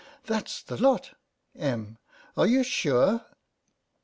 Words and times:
That's 0.25 0.63
the 0.63 0.77
lot. 0.81 1.11
Em.: 1.55 1.99
Are 2.35 2.47
you 2.47 2.63
sure 2.63 3.23